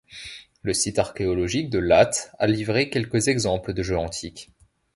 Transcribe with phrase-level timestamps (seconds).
[0.63, 4.49] Le site archéologique de Lattes a livré quelques exemples de jeux antiques.